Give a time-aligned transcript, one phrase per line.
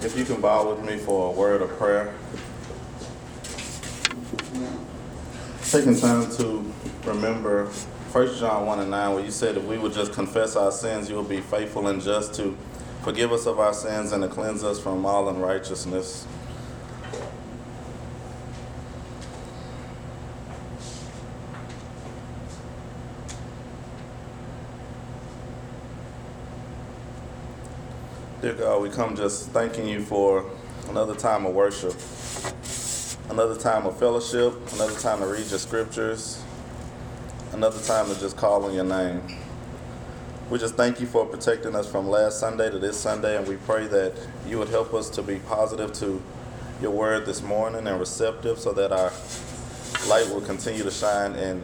[0.00, 2.14] If you can bow with me for a word of prayer.
[5.68, 6.72] Taking time to
[7.04, 10.70] remember 1 John 1 and 9, where you said if we would just confess our
[10.70, 12.56] sins, you will be faithful and just to
[13.02, 16.26] forgive us of our sins and to cleanse us from all unrighteousness.
[28.40, 30.50] Dear God, we come just thanking you for
[30.88, 31.94] another time of worship,
[33.28, 36.42] another time of fellowship, another time to read your scriptures,
[37.52, 39.20] another time to just call on your name.
[40.48, 43.56] We just thank you for protecting us from last Sunday to this Sunday, and we
[43.56, 44.14] pray that
[44.46, 46.22] you would help us to be positive to
[46.80, 49.12] your word this morning and receptive so that our
[50.08, 51.60] light will continue to shine in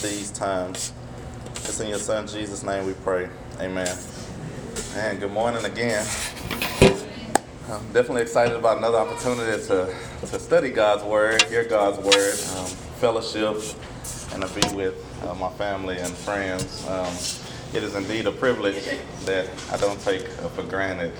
[0.00, 0.94] these times.
[1.56, 3.28] It's in your son Jesus' name we pray.
[3.60, 3.94] Amen.
[4.98, 6.04] And good morning again.
[6.80, 12.66] I'm definitely excited about another opportunity to, to study God's Word, hear God's Word, um,
[12.98, 13.62] fellowship,
[14.32, 16.84] and to be with uh, my family and friends.
[16.88, 17.14] Um,
[17.76, 18.82] it is indeed a privilege
[19.24, 21.12] that I don't take uh, for granted.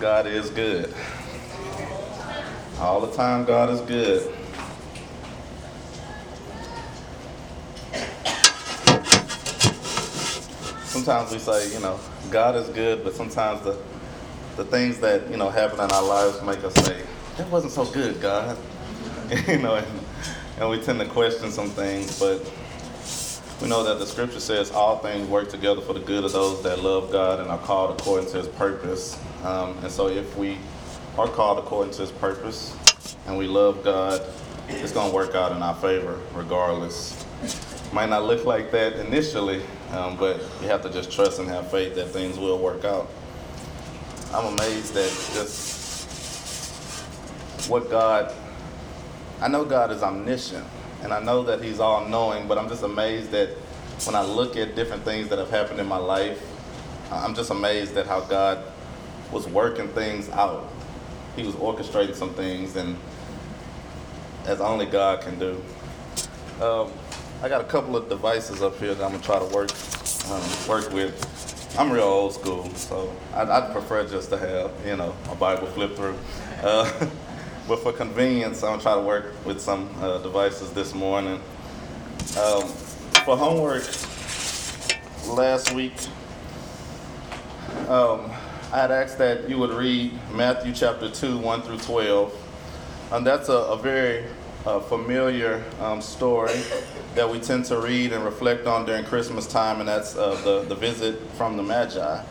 [0.00, 0.94] God is good.
[2.78, 4.32] All the time, God is good.
[11.04, 13.76] Sometimes we say, you know, God is good, but sometimes the
[14.56, 17.02] the things that you know happen in our lives make us say,
[17.36, 18.56] "That wasn't so good, God."
[19.46, 19.86] you know, and,
[20.58, 22.50] and we tend to question some things, but
[23.60, 26.62] we know that the Scripture says all things work together for the good of those
[26.62, 29.20] that love God and are called according to His purpose.
[29.42, 30.56] Um, and so, if we
[31.18, 32.74] are called according to His purpose
[33.26, 34.22] and we love God,
[34.70, 37.22] it's going to work out in our favor regardless.
[37.92, 39.62] Might not look like that initially,
[39.94, 43.08] um, but you have to just trust and have faith that things will work out.
[44.32, 46.10] I'm amazed that just
[47.68, 48.34] what God,
[49.40, 50.66] I know God is omniscient
[51.02, 53.50] and I know that He's all knowing, but I'm just amazed that
[54.04, 56.42] when I look at different things that have happened in my life,
[57.10, 58.64] I'm just amazed at how God
[59.30, 60.68] was working things out.
[61.36, 62.96] He was orchestrating some things, and
[64.46, 65.62] as only God can do.
[66.60, 66.90] Um,
[67.44, 69.68] I got a couple of devices up here that I'm gonna try to work
[70.30, 71.76] um, work with.
[71.78, 75.66] I'm real old school, so I'd, I'd, prefer just to have you know a Bible
[75.66, 76.16] flip through.
[76.62, 76.90] Uh,
[77.68, 81.38] but for convenience, I'm gonna try to work with some uh, devices this morning.
[82.42, 82.66] Um,
[83.26, 83.84] for homework
[85.28, 85.92] last week,
[87.90, 88.32] um,
[88.72, 92.34] I had asked that you would read Matthew chapter 2, 1 through 12.
[93.12, 94.24] And that's a, a very
[94.66, 96.58] uh, familiar um, story
[97.14, 100.62] that we tend to read and reflect on during Christmas time, and that's uh, the,
[100.62, 102.24] the visit from the Magi.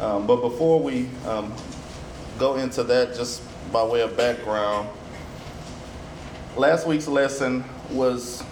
[0.00, 1.52] Um, but before we um,
[2.38, 3.42] go into that, just
[3.72, 4.88] by way of background,
[6.56, 8.42] last week's lesson was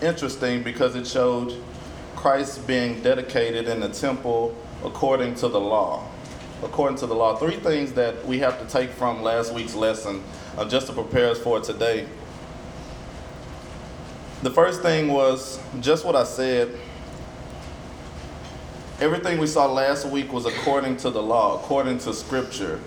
[0.00, 1.60] interesting because it showed
[2.16, 6.08] Christ being dedicated in the temple according to the law.
[6.62, 10.22] According to the law, three things that we have to take from last week's lesson
[10.56, 12.06] uh, just to prepare us for today
[14.44, 16.70] the first thing was just what I said.
[19.00, 22.78] Everything we saw last week was according to the law, according to Scripture.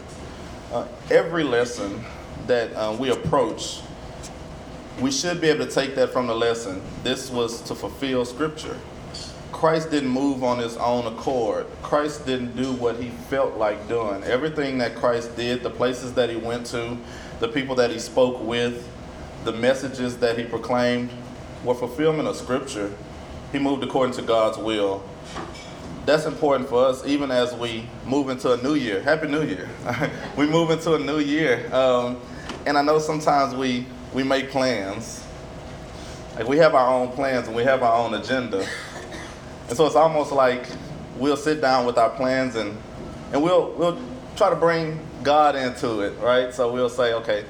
[0.72, 2.06] Uh, every lesson
[2.45, 3.81] that uh, we approach,
[5.01, 6.79] we should be able to take that from the lesson.
[7.03, 8.78] This was to fulfill Scripture.
[9.51, 11.66] Christ didn't move on his own accord.
[11.81, 14.24] Christ didn't do what he felt like doing.
[14.25, 17.00] Everything that Christ did, the places that he went to,
[17.39, 18.88] the people that he spoke with,
[19.44, 21.09] the messages that he proclaimed,
[21.63, 22.94] were fulfillment of Scripture.
[23.51, 25.03] He moved according to God's will.
[26.06, 29.01] That's important for us, even as we move into a new year.
[29.01, 29.69] Happy New Year!
[30.38, 32.18] we move into a new year, um,
[32.66, 35.23] and I know sometimes we we make plans.
[36.35, 38.66] Like we have our own plans and we have our own agenda,
[39.68, 40.66] and so it's almost like
[41.18, 42.78] we'll sit down with our plans and
[43.34, 44.00] and we'll we'll
[44.38, 46.53] try to bring God into it, right?
[46.53, 47.44] So we'll say, okay,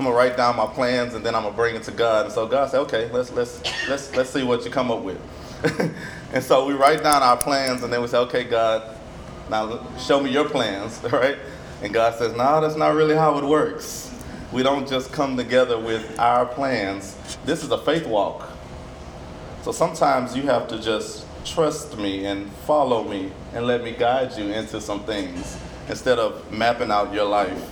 [0.00, 2.24] I'm gonna write down my plans and then I'm gonna bring it to God.
[2.24, 5.20] And so God said, okay, let's let's let's let's see what you come up with.
[6.32, 8.96] and so we write down our plans and then we say, okay, God,
[9.50, 11.36] now show me your plans, right?
[11.82, 14.10] And God says, no, that's not really how it works.
[14.52, 17.14] We don't just come together with our plans.
[17.44, 18.48] This is a faith walk.
[19.60, 24.32] So sometimes you have to just trust me and follow me and let me guide
[24.38, 25.58] you into some things
[25.90, 27.68] instead of mapping out your life.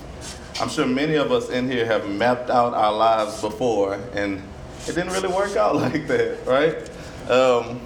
[0.61, 4.43] I'm sure many of us in here have mapped out our lives before, and
[4.89, 7.31] it didn't really work out like that, right?
[7.31, 7.81] Um,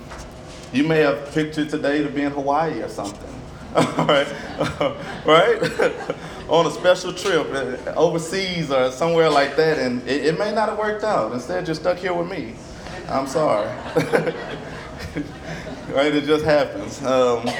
[0.72, 3.34] you may have pictured today to be in Hawaii or something,
[3.74, 4.26] right,
[5.26, 6.16] right?
[6.48, 10.70] On a special trip uh, overseas or somewhere like that, and it, it may not
[10.70, 11.32] have worked out.
[11.32, 12.54] Instead, you're stuck here with me.
[13.08, 13.68] I'm sorry.
[15.90, 16.14] right?
[16.14, 17.04] It just happens.
[17.04, 17.50] Um,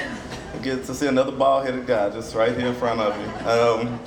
[0.62, 3.50] get to see another bald-headed guy just right here in front of you.
[3.50, 4.00] Um,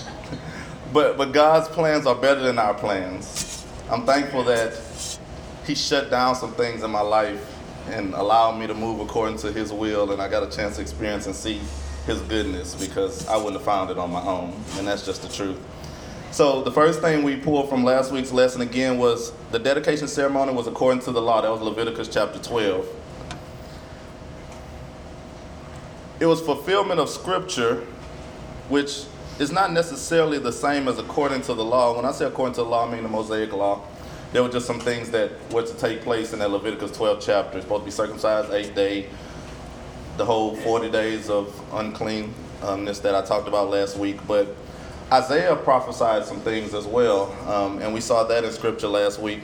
[0.95, 3.65] but but God's plans are better than our plans.
[3.91, 4.79] I'm thankful that
[5.67, 7.51] He shut down some things in my life
[7.89, 10.81] and allowed me to move according to His will, and I got a chance to
[10.81, 11.59] experience and see
[12.05, 15.27] His goodness because I wouldn't have found it on my own, and that's just the
[15.27, 15.59] truth.
[16.31, 20.53] So the first thing we pulled from last week's lesson again was the dedication ceremony
[20.53, 21.41] was according to the law.
[21.41, 22.87] That was Leviticus chapter 12.
[26.21, 27.85] It was fulfillment of scripture,
[28.69, 29.05] which
[29.39, 31.95] is not necessarily the same as according to the law.
[31.95, 33.81] When I say according to the law, I mean the Mosaic law.
[34.31, 37.57] There were just some things that were to take place in that Leviticus 12 chapter.
[37.57, 39.07] It's supposed to be circumcised eight day,
[40.17, 44.25] the whole 40 days of uncleanness that I talked about last week.
[44.27, 44.55] But
[45.11, 49.41] Isaiah prophesied some things as well, um, and we saw that in scripture last week.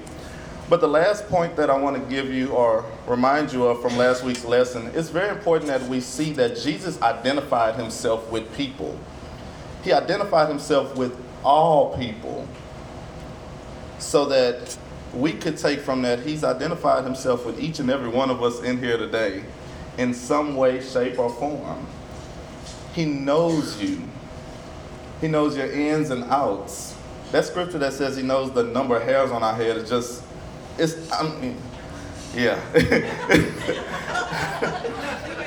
[0.69, 3.97] But the last point that I want to give you or remind you of from
[3.97, 8.97] last week's lesson, it's very important that we see that Jesus identified himself with people.
[9.83, 12.48] He identified himself with all people
[14.00, 14.78] so that
[15.13, 18.62] we could take from that he's identified himself with each and every one of us
[18.62, 19.44] in here today
[19.98, 21.86] in some way, shape, or form.
[22.94, 24.01] He knows you.
[25.19, 26.95] He knows your ins and outs.
[27.31, 30.24] That scripture that says he knows the number of hairs on our head is just
[30.78, 31.57] it's, I mean,
[32.33, 32.56] yeah.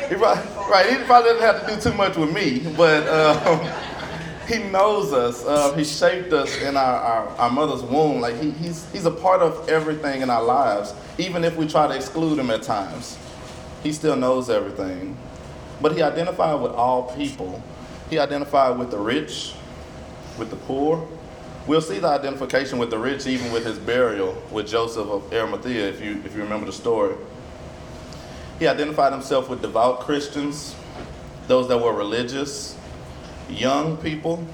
[0.08, 3.60] he probably, right, he probably doesn't have to do too much with me, but um,
[4.46, 5.44] he knows us.
[5.44, 8.20] Uh, he shaped us in our, our, our mother's womb.
[8.20, 11.86] Like he, he's, he's a part of everything in our lives, even if we try
[11.86, 13.18] to exclude him at times.
[13.82, 15.16] He still knows everything.
[15.80, 17.62] But he identified with all people.
[18.10, 19.54] He identified with the rich,
[20.38, 21.06] with the poor,
[21.66, 25.88] We'll see the identification with the rich even with his burial with Joseph of Arimathea,
[25.88, 27.16] if you, if you remember the story.
[28.58, 30.76] He identified himself with devout Christians,
[31.48, 32.76] those that were religious,
[33.48, 34.44] young people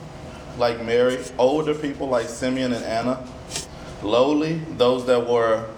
[0.58, 3.26] like Mary, older people like Simeon and Anna,
[4.02, 5.69] lowly, those that were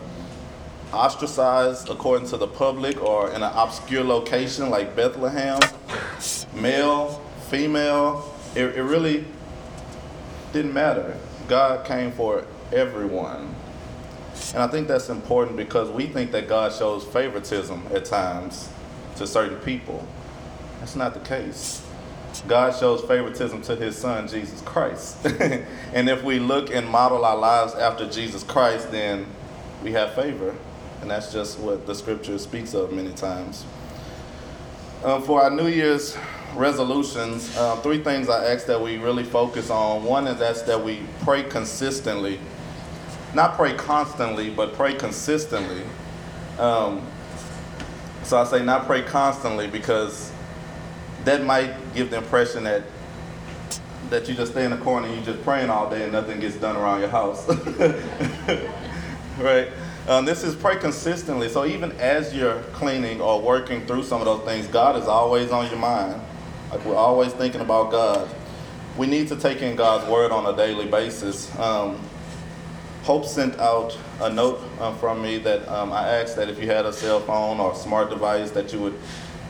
[0.93, 5.61] ostracized according to the public or in an obscure location like Bethlehem,
[6.55, 8.35] male, female.
[8.55, 9.25] It, it really
[10.53, 11.17] didn't matter.
[11.49, 13.55] God came for everyone.
[14.55, 18.69] And I think that's important because we think that God shows favoritism at times
[19.17, 20.07] to certain people.
[20.81, 21.87] That's not the case.
[22.49, 25.25] God shows favoritism to his son, Jesus Christ.
[25.93, 29.27] and if we look and model our lives after Jesus Christ, then
[29.83, 30.55] we have favor.
[31.01, 33.65] And that's just what the scripture speaks of many times.
[35.05, 36.17] Um, for our New Year's
[36.55, 40.05] resolutions, uh, three things I ask that we really focus on.
[40.05, 42.39] One is that's that we pray consistently,
[43.35, 45.83] not pray constantly, but pray consistently.
[46.59, 47.05] Um,
[48.23, 50.31] so I say not pray constantly because
[51.25, 52.83] that might give the impression that
[54.11, 56.39] that you just stay in the corner and you just praying all day and nothing
[56.39, 57.49] gets done around your house.
[59.39, 59.69] right?
[60.07, 61.49] Um, this is pray consistently.
[61.49, 65.51] So even as you're cleaning or working through some of those things, God is always
[65.51, 66.21] on your mind.
[66.71, 68.29] Like we're always thinking about God.
[68.99, 71.57] We need to take in God's word on a daily basis.
[71.59, 71.99] Um,
[73.05, 76.69] Hope sent out a note uh, from me that um, I asked that if you
[76.69, 78.97] had a cell phone or smart device that you would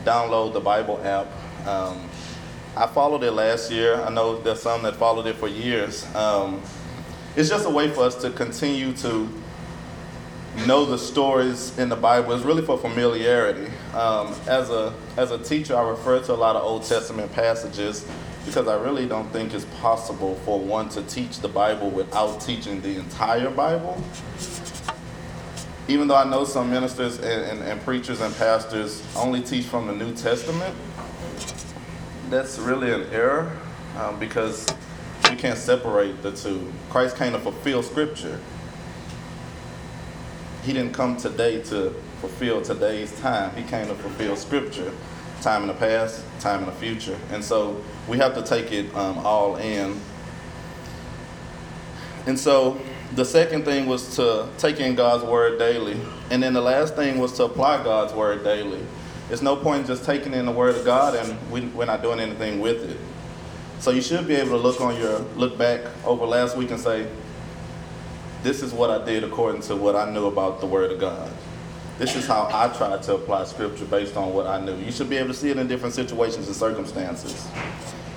[0.05, 1.27] download the Bible app.
[1.67, 2.09] Um,
[2.77, 4.01] I followed it last year.
[4.01, 6.07] I know there's some that followed it for years.
[6.15, 6.63] Um,
[7.37, 9.29] it's just a way for us to continue to
[10.67, 12.33] know the stories in the Bible.
[12.33, 13.71] It's really for familiarity.
[13.95, 18.07] Um, as a as a teacher, I refer to a lot of Old Testament passages
[18.45, 22.81] because I really don't think it's possible for one to teach the Bible without teaching
[22.81, 24.03] the entire Bible.
[25.89, 29.87] Even though I know some ministers and, and, and preachers and pastors only teach from
[29.87, 30.75] the New Testament,
[32.33, 33.57] that's really an error
[33.99, 34.67] um, because
[35.31, 36.73] we can't separate the two.
[36.91, 38.41] Christ came to fulfill Scripture
[40.65, 43.55] he didn't come today to fulfill today's time.
[43.57, 44.93] He came to fulfill scripture,
[45.41, 47.19] time in the past, time in the future.
[47.31, 50.01] And so we have to take it um, all in.
[52.27, 52.81] And so
[53.17, 56.01] the second thing was to take in God's word daily.
[56.31, 58.87] And then the last thing was to apply God's word daily.
[59.33, 62.03] There's no point in just taking in the word of God and we, we're not
[62.03, 62.99] doing anything with it.
[63.79, 66.79] So you should be able to look on your look back over last week and
[66.79, 67.09] say,
[68.43, 71.33] this is what I did according to what I knew about the Word of God.
[71.97, 74.77] This is how I try to apply scripture based on what I knew.
[74.77, 77.49] You should be able to see it in different situations and circumstances.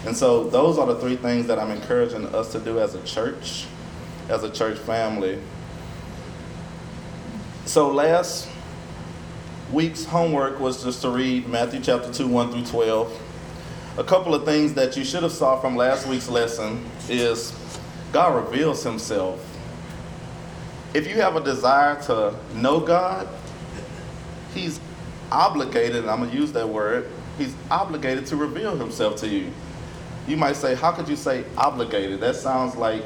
[0.05, 3.01] And so those are the three things that I'm encouraging us to do as a
[3.03, 3.67] church,
[4.27, 5.39] as a church family.
[7.65, 8.49] So last
[9.71, 13.21] week's homework was just to read Matthew chapter 2, 1 through 12.
[13.97, 17.57] A couple of things that you should have saw from last week's lesson is
[18.11, 19.43] God reveals himself.
[20.93, 23.27] If you have a desire to know God,
[24.53, 24.79] he's
[25.31, 29.51] obligated, and I'm going to use that word, he's obligated to reveal himself to you.
[30.27, 32.19] You might say, How could you say obligated?
[32.21, 33.03] That sounds like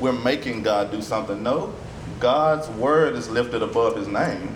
[0.00, 1.42] we're making God do something.
[1.42, 1.74] No,
[2.20, 4.54] God's word is lifted above his name.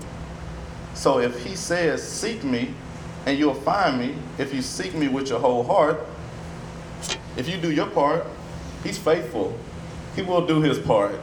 [1.02, 2.73] So if he says, Seek me,
[3.26, 6.00] and you'll find me, if you seek me with your whole heart,
[7.37, 8.25] if you do your part,
[8.85, 9.59] he's faithful.
[10.14, 11.18] He will do his part.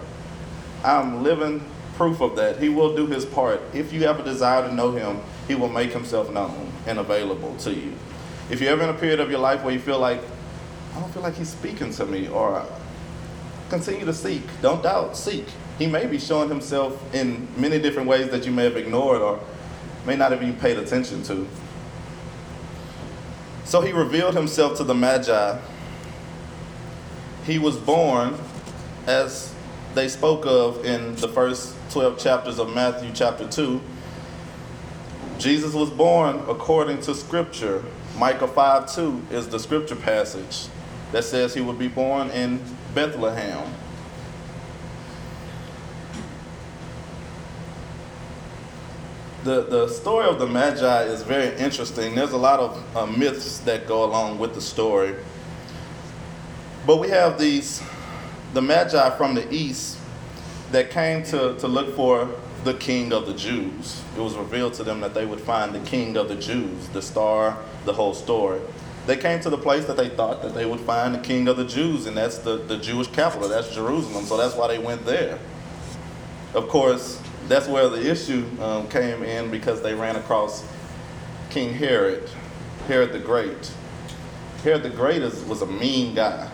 [0.83, 1.63] I'm living
[1.95, 2.61] proof of that.
[2.61, 3.61] He will do his part.
[3.73, 7.55] If you have a desire to know him, he will make himself known and available
[7.59, 7.93] to you.
[8.49, 10.19] If you're ever in a period of your life where you feel like,
[10.93, 12.65] I don't feel like he's speaking to me, or
[13.69, 14.43] continue to seek.
[14.61, 15.45] Don't doubt, seek.
[15.77, 19.39] He may be showing himself in many different ways that you may have ignored or
[20.05, 21.47] may not have even paid attention to.
[23.65, 25.59] So he revealed himself to the Magi.
[27.45, 28.35] He was born
[29.05, 29.53] as
[29.93, 33.81] they spoke of in the first 12 chapters of Matthew chapter 2.
[35.37, 37.83] Jesus was born according to scripture.
[38.17, 40.67] Micah 5 2 is the scripture passage
[41.11, 42.59] that says he would be born in
[42.93, 43.65] Bethlehem.
[49.43, 52.13] The, the story of the Magi is very interesting.
[52.13, 55.15] There's a lot of uh, myths that go along with the story.
[56.85, 57.81] But we have these,
[58.53, 59.97] the Magi from the east
[60.71, 62.29] that came to, to look for
[62.65, 64.01] the king of the Jews.
[64.17, 67.01] It was revealed to them that they would find the king of the Jews, the
[67.01, 68.59] star, the whole story.
[69.07, 71.55] They came to the place that they thought that they would find the king of
[71.55, 74.25] the Jews, and that's the, the Jewish capital, that's Jerusalem.
[74.25, 75.39] So that's why they went there.
[76.53, 80.63] Of course, that's where the issue um, came in because they ran across
[81.49, 82.29] King Herod,
[82.87, 83.73] Herod the Great.
[84.63, 86.49] Herod the Great is, was a mean guy.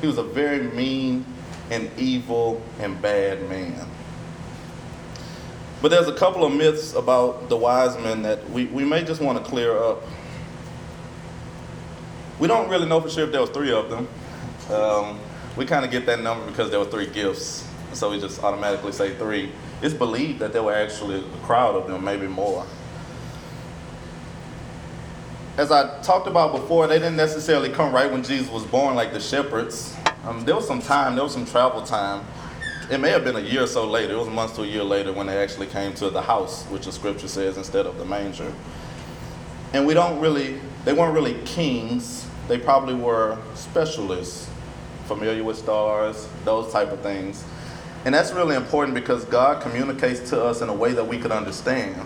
[0.00, 1.24] He was a very mean
[1.70, 3.88] and evil and bad man.
[5.82, 9.20] But there's a couple of myths about the wise men that we, we may just
[9.20, 10.02] want to clear up.
[12.38, 14.08] We don't really know for sure if there was three of them.
[14.70, 15.18] Um,
[15.56, 18.92] we kind of get that number because there were three gifts, so we just automatically
[18.92, 19.50] say three.
[19.82, 22.66] It's believed that there were actually a crowd of them, maybe more.
[25.56, 29.12] As I talked about before, they didn't necessarily come right when Jesus was born, like
[29.12, 29.94] the shepherds.
[30.24, 32.24] Um, there was some time, there was some travel time.
[32.90, 34.14] It may have been a year or so later.
[34.14, 36.84] It was months to a year later when they actually came to the house, which
[36.84, 38.52] the scripture says, instead of the manger.
[39.72, 42.26] And we don't really, they weren't really kings.
[42.48, 44.48] They probably were specialists,
[45.06, 47.44] familiar with stars, those type of things.
[48.06, 51.32] And that's really important because God communicates to us in a way that we could
[51.32, 52.00] understand.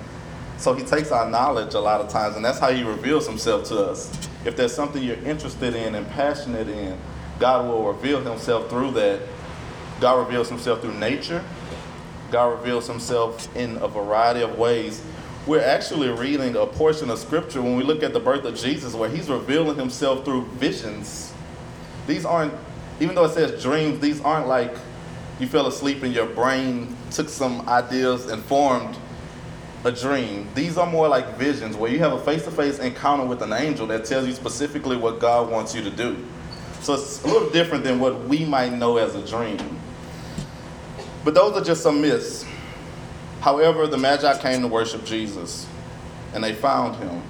[0.57, 3.65] So he takes our knowledge a lot of times, and that's how he reveals himself
[3.65, 4.11] to us.
[4.47, 6.99] If there's something you're interested in and passionate in,
[7.39, 9.21] God will reveal himself through that.
[10.01, 11.45] God reveals himself through nature.
[12.31, 15.03] God reveals himself in a variety of ways.
[15.47, 18.95] We're actually reading a portion of scripture when we look at the birth of Jesus
[18.95, 21.35] where he's revealing himself through visions.
[22.07, 22.55] These aren't,
[23.01, 24.75] even though it says dreams, these aren't like
[25.41, 28.97] you fell asleep and your brain took some ideas and formed
[29.85, 30.49] a dream.
[30.55, 33.53] These are more like visions where you have a face to face encounter with an
[33.53, 36.17] angel that tells you specifically what God wants you to do.
[36.81, 39.79] So it's a little different than what we might know as a dream.
[41.25, 42.45] But those are just some myths.
[43.41, 45.67] However, the Magi came to worship Jesus
[46.35, 47.23] and they found him.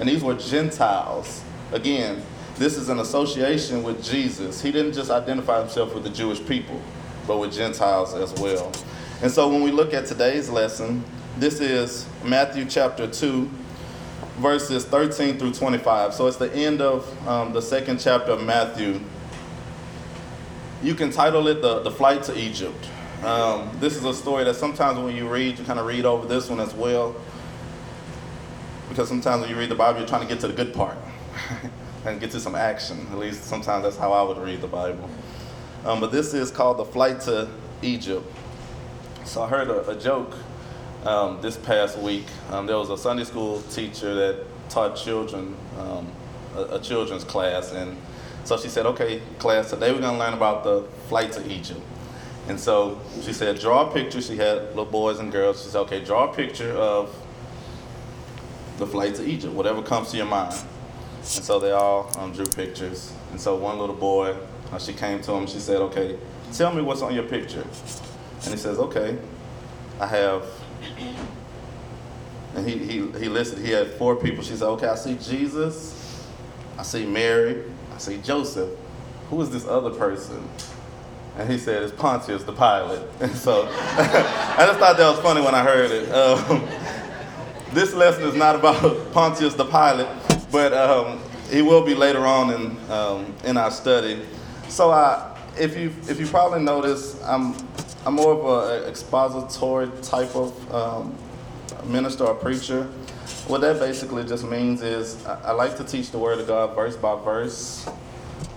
[0.00, 1.42] And these were Gentiles.
[1.72, 2.22] Again,
[2.56, 4.60] this is an association with Jesus.
[4.60, 6.80] He didn't just identify himself with the Jewish people,
[7.26, 8.72] but with Gentiles as well.
[9.22, 11.04] And so when we look at today's lesson,
[11.38, 13.50] this is Matthew chapter 2,
[14.38, 16.14] verses 13 through 25.
[16.14, 19.00] So it's the end of um, the second chapter of Matthew.
[20.82, 22.88] You can title it The, the Flight to Egypt.
[23.24, 26.26] Um, this is a story that sometimes when you read, you kind of read over
[26.26, 27.16] this one as well.
[28.88, 30.98] Because sometimes when you read the Bible, you're trying to get to the good part
[32.04, 33.06] and get to some action.
[33.10, 35.08] At least sometimes that's how I would read the Bible.
[35.84, 37.48] Um, but this is called The Flight to
[37.82, 38.26] Egypt.
[39.24, 40.34] So I heard a, a joke
[41.04, 42.24] um, this past week.
[42.50, 46.06] Um, there was a Sunday school teacher that taught children um,
[46.56, 47.98] a, a, children's class, and
[48.44, 51.80] so she said, "Okay, class, today we're going to learn about the flight to Egypt."
[52.48, 54.20] And so she said, draw a picture.
[54.20, 55.62] She had little boys and girls.
[55.62, 57.14] She said, okay, draw a picture of
[58.76, 60.54] the flight to Egypt, whatever comes to your mind.
[61.16, 63.14] And so they all um, drew pictures.
[63.34, 64.36] And so one little boy,
[64.70, 65.48] uh, she came to him.
[65.48, 66.16] She said, okay,
[66.52, 67.62] tell me what's on your picture.
[68.44, 69.18] And he says, okay,
[69.98, 70.46] I have.
[72.54, 74.44] And he, he, he listed, he had four people.
[74.44, 76.24] She said, okay, I see Jesus,
[76.78, 78.70] I see Mary, I see Joseph.
[79.30, 80.48] Who is this other person?
[81.36, 83.10] And he said, it's Pontius the pilot.
[83.20, 86.08] And so I just thought that was funny when I heard it.
[86.12, 86.68] Um,
[87.72, 90.06] this lesson is not about Pontius the pilot,
[90.52, 91.18] but um,
[91.50, 94.22] he will be later on in, um, in our study.
[94.68, 97.54] So I, if, you, if you probably notice, I'm,
[98.06, 101.16] I'm more of an expository type of um,
[101.84, 102.84] minister or preacher.
[103.46, 106.74] What that basically just means is I, I like to teach the Word of God
[106.74, 107.86] verse by verse.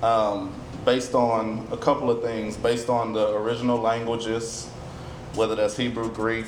[0.01, 0.53] Um,
[0.86, 4.67] based on a couple of things, based on the original languages,
[5.36, 6.46] whether that's Hebrew, Greek,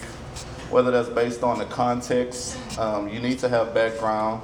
[0.69, 2.57] whether that's based on the context.
[2.79, 4.41] Um, you need to have background.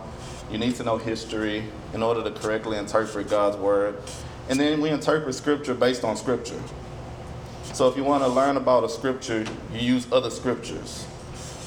[0.52, 1.64] You need to know history
[1.96, 3.98] in order to correctly interpret God's word.
[4.50, 6.62] And then we interpret scripture based on scripture.
[7.74, 11.08] So if you want to learn about a scripture, you use other scriptures.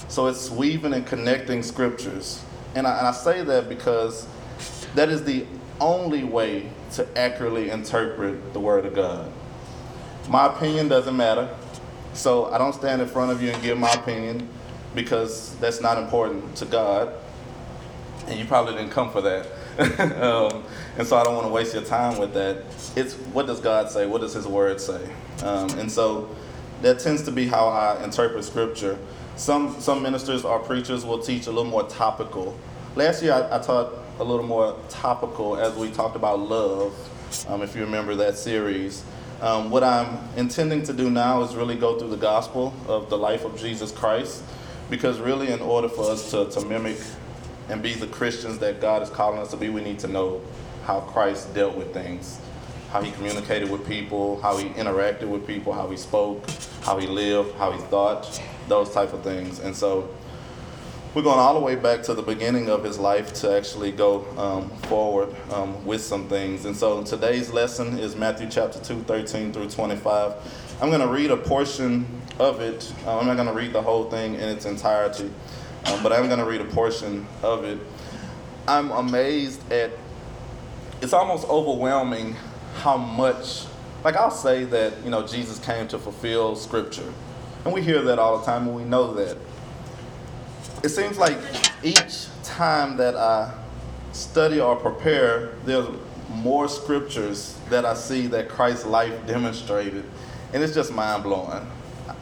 [0.09, 2.45] So it's weaving and connecting scriptures.
[2.75, 4.29] And I, and I say that because
[4.95, 5.47] that is the
[5.81, 9.33] only way to accurately interpret the Word of God.
[10.29, 11.49] My opinion doesn't matter,
[12.13, 14.49] so I don't stand in front of you and give my opinion
[14.95, 17.15] because that's not important to God,
[18.27, 19.47] and you probably didn't come for that.
[19.99, 20.65] um,
[20.97, 22.65] and so I don't want to waste your time with that.
[22.97, 24.07] It's what does God say?
[24.07, 25.09] What does His Word say?
[25.45, 26.35] Um, and so
[26.83, 28.99] that tends to be how I interpret Scripture.
[29.37, 32.59] Some some ministers or preachers will teach a little more topical.
[32.97, 36.93] Last year I, I taught a little more topical as we talked about love,
[37.49, 39.05] um, if you remember that series.
[39.41, 43.17] Um, what I'm intending to do now is really go through the gospel of the
[43.17, 44.43] life of Jesus Christ,
[44.91, 46.97] because really, in order for us to, to mimic
[47.69, 50.41] and be the Christians that God is calling us to be, we need to know
[50.85, 52.41] how Christ dealt with things,
[52.91, 56.49] how he communicated with people, how he interacted with people, how he spoke,
[56.83, 59.61] how he lived, how he thought, those type of things.
[59.61, 60.09] And so
[61.15, 64.27] we're going all the way back to the beginning of his life to actually go
[64.39, 66.65] um, forward um, with some things.
[66.65, 70.35] And so today's lesson is Matthew chapter 2, 13 through 25.
[70.81, 72.07] I'm going to read a portion
[72.39, 72.93] of it.
[73.05, 75.31] Uh, I'm not going to read the whole thing in its entirety,
[75.89, 77.79] um, but I'm going to read a portion of it.
[78.67, 79.91] I'm amazed at,
[81.01, 82.37] it's almost overwhelming
[82.77, 83.65] how much,
[84.05, 87.13] like I'll say that, you know, Jesus came to fulfill scripture.
[87.65, 89.37] And we hear that all the time and we know that
[90.83, 91.37] it seems like
[91.83, 93.53] each time that I
[94.13, 95.89] study or prepare, there's
[96.31, 100.05] more scriptures that I see that Christ's life demonstrated.
[100.53, 101.67] And it's just mind blowing.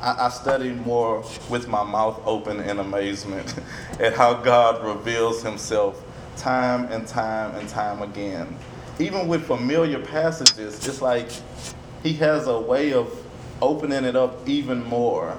[0.01, 3.55] I, I study more with my mouth open in amazement
[4.01, 6.03] at how God reveals himself
[6.37, 8.57] time and time and time again.
[8.99, 11.29] Even with familiar passages, it's like
[12.03, 13.11] he has a way of
[13.61, 15.39] opening it up even more.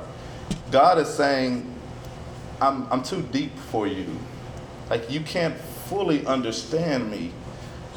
[0.71, 1.73] God is saying,
[2.61, 4.05] I'm, I'm too deep for you.
[4.89, 7.31] Like, you can't fully understand me.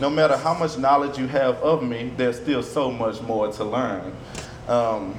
[0.00, 3.64] No matter how much knowledge you have of me, there's still so much more to
[3.64, 4.16] learn.
[4.68, 5.16] Um,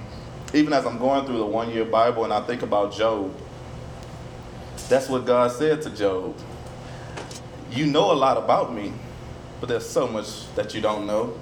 [0.54, 3.34] even as I'm going through the one year Bible and I think about Job,
[4.90, 6.36] that's what God said to Job.
[7.72, 8.92] You know a lot about me,
[9.60, 11.34] but there's so much that you don't know.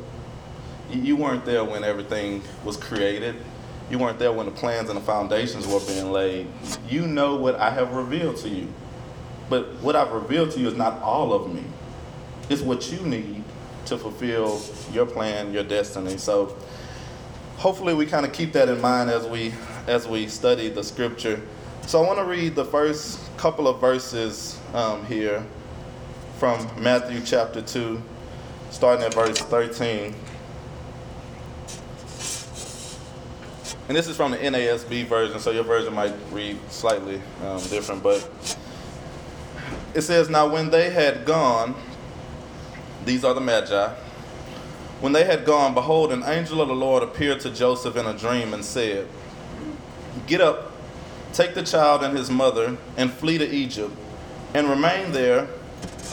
[0.91, 3.36] You weren't there when everything was created.
[3.89, 6.48] You weren't there when the plans and the foundations were being laid.
[6.88, 8.72] You know what I have revealed to you.
[9.50, 11.63] But what I've revealed to you is not all of me.
[12.50, 13.43] It's what you need
[13.86, 14.62] to fulfill
[14.93, 16.17] your plan, your destiny.
[16.17, 16.56] So
[17.60, 19.54] hopefully we kind of keep that in mind as we
[19.86, 21.41] as we study the scripture.
[21.86, 25.45] So I want to read the first couple of verses um, here
[26.38, 28.02] from Matthew chapter 2,
[28.69, 30.15] starting at verse 13.
[33.88, 38.04] And this is from the NASB version, so your version might read slightly um, different.
[38.04, 38.30] But
[39.95, 41.76] it says, Now when they had gone,
[43.04, 43.95] these are the Magi.
[44.99, 48.13] When they had gone, behold, an angel of the Lord appeared to Joseph in a
[48.13, 49.07] dream and said,
[50.27, 50.73] Get up,
[51.31, 53.95] take the child and his mother, and flee to Egypt,
[54.53, 55.47] and remain there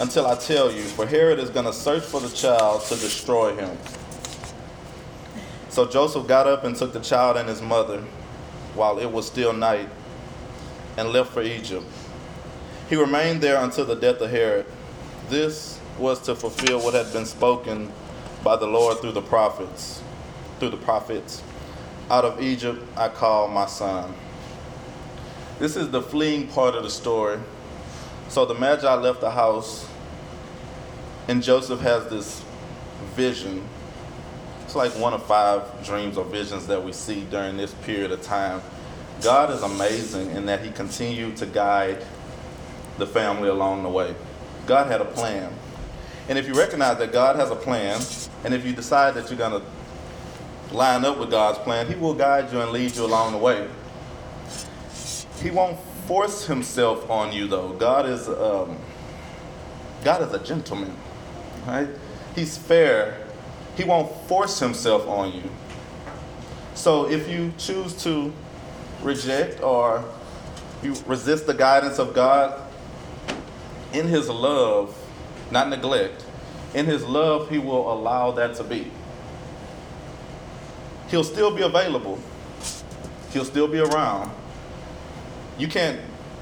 [0.00, 3.56] until I tell you, for Herod is going to search for the child to destroy
[3.56, 3.76] him.
[5.68, 8.02] So Joseph got up and took the child and his mother
[8.74, 9.88] while it was still night
[10.96, 11.84] and left for Egypt.
[12.88, 14.66] He remained there until the death of Herod.
[15.28, 17.90] This was to fulfill what had been spoken
[18.46, 20.00] by the Lord through the prophets,
[20.60, 21.42] through the prophets.
[22.08, 24.14] out of Egypt I call my son.
[25.58, 27.40] This is the fleeing part of the story.
[28.28, 29.88] So the Magi left the house,
[31.26, 32.44] and Joseph has this
[33.16, 33.64] vision.
[34.62, 38.22] It's like one of five dreams or visions that we see during this period of
[38.22, 38.62] time.
[39.24, 42.06] God is amazing in that He continued to guide
[42.96, 44.14] the family along the way.
[44.66, 45.52] God had a plan.
[46.28, 48.00] And if you recognize that God has a plan,
[48.44, 52.14] and if you decide that you're going to line up with God's plan, He will
[52.14, 53.68] guide you and lead you along the way.
[55.42, 57.72] He won't force Himself on you, though.
[57.72, 58.78] God is um,
[60.04, 60.94] God is a gentleman,
[61.66, 61.88] right?
[62.34, 63.26] He's fair.
[63.76, 65.50] He won't force Himself on you.
[66.74, 68.32] So if you choose to
[69.02, 70.04] reject or
[70.82, 72.62] you resist the guidance of God,
[73.92, 74.96] in His love,
[75.50, 76.25] not neglect,
[76.76, 78.90] in His love, He will allow that to be.
[81.08, 82.18] He'll still be available,
[83.32, 84.30] He'll still be around.
[85.58, 85.98] You can't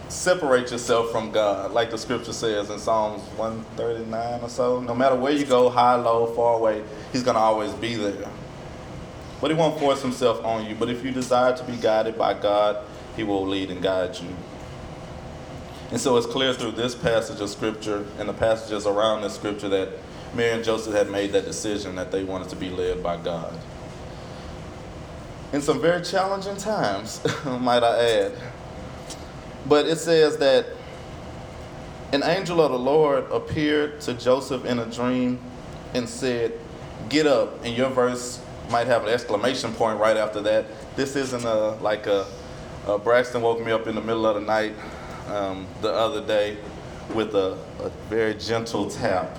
[0.08, 4.80] separate yourself from God, like the scripture says in Psalms 139 or so.
[4.80, 8.28] No matter where you go, high, low, far away, He's going to always be there.
[9.40, 10.74] But He won't force Himself on you.
[10.74, 12.84] But if you desire to be guided by God,
[13.16, 14.28] He will lead and guide you.
[15.92, 19.68] And so it's clear through this passage of scripture and the passages around this scripture
[19.68, 19.90] that
[20.34, 23.52] Mary and Joseph had made that decision that they wanted to be led by God.
[25.52, 28.32] In some very challenging times, might I add.
[29.66, 30.66] But it says that
[32.12, 35.38] an angel of the Lord appeared to Joseph in a dream
[35.94, 36.52] and said,
[37.08, 37.64] Get up.
[37.64, 40.66] And your verse might have an exclamation point right after that.
[40.96, 42.26] This isn't a, like a,
[42.86, 44.74] a Braxton woke me up in the middle of the night
[45.28, 46.56] um, the other day
[47.14, 49.38] with a, a very gentle tap.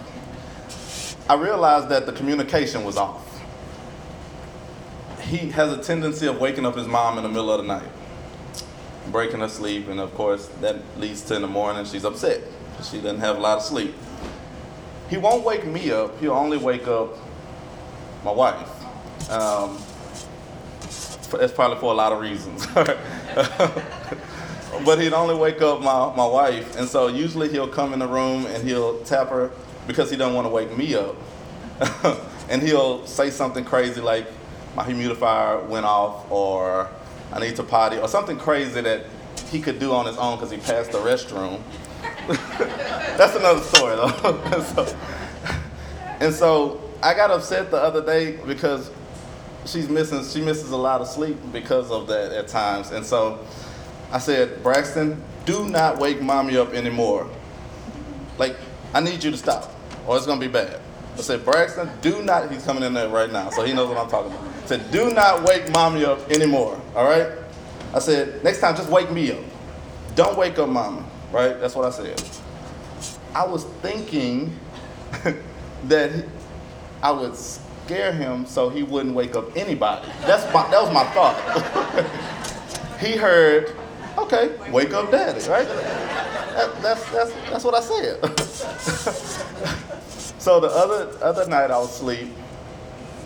[1.28, 3.44] I realized that the communication was off.
[5.22, 7.90] He has a tendency of waking up his mom in the middle of the night,
[9.12, 12.42] breaking her sleep, and of course, that leads to in the morning she's upset.
[12.84, 13.96] She doesn't have a lot of sleep.
[15.10, 17.18] He won't wake me up, he'll only wake up
[18.24, 18.70] my wife.
[19.32, 19.80] Um,
[21.42, 22.68] it's probably for a lot of reasons.
[24.86, 26.78] but he'd only wake up my, my wife.
[26.78, 29.52] And so usually he'll come in the room and he'll tap her
[29.88, 31.16] because he doesn't want to wake me up.
[32.50, 34.28] and he'll say something crazy like,
[34.76, 36.90] my humidifier went off, or
[37.32, 39.06] I need to potty, or something crazy that
[39.50, 41.62] he could do on his own because he passed the restroom.
[43.18, 44.42] That's another story, though.
[44.54, 44.98] and, so,
[46.20, 48.92] and so I got upset the other day because
[49.66, 52.92] she's missing, she misses a lot of sleep because of that at times.
[52.92, 53.46] And so
[54.12, 57.30] I said, Braxton, do not wake mommy up anymore.
[58.38, 58.56] Like,
[58.94, 59.72] I need you to stop,
[60.08, 60.80] or it's gonna be bad.
[61.18, 63.98] I said, Braxton, do not, he's coming in there right now, so he knows what
[63.98, 64.48] I'm talking about.
[64.64, 67.28] I said, do not wake mommy up anymore, all right?
[67.94, 69.40] I said, next time, just wake me up.
[70.16, 71.58] Don't wake up mommy, right?
[71.60, 72.22] That's what I said.
[73.34, 74.58] I was thinking
[75.86, 76.26] that
[77.02, 80.12] I would scare him so he wouldn't wake up anybody.
[80.22, 83.00] That's my, that was my thought.
[83.00, 83.74] he heard,
[84.18, 85.68] okay, wake up daddy, right?
[85.68, 89.32] That, that's, that's, that's what I said.
[90.46, 92.30] So the other other night I was asleep,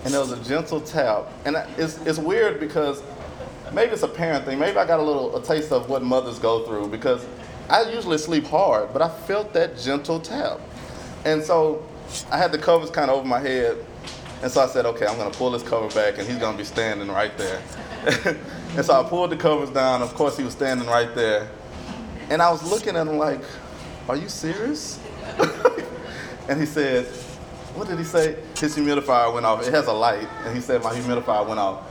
[0.05, 3.03] and there was a gentle tap, and it's it's weird because
[3.73, 4.58] maybe it's a parent thing.
[4.58, 7.25] Maybe I got a little a taste of what mothers go through because
[7.69, 10.62] I usually sleep hard, but I felt that gentle tap,
[11.25, 11.86] and so
[12.32, 13.75] I had the covers kind of over my head,
[14.41, 16.63] and so I said, okay, I'm gonna pull this cover back, and he's gonna be
[16.63, 17.62] standing right there.
[18.77, 20.01] and so I pulled the covers down.
[20.01, 21.49] Of course, he was standing right there,
[22.29, 23.41] and I was looking at him like,
[24.08, 25.01] "Are you serious?"
[26.49, 27.05] and he said,
[27.75, 28.35] what did he say?
[28.57, 29.65] His humidifier went off.
[29.65, 31.85] It has a light, and he said my humidifier went off.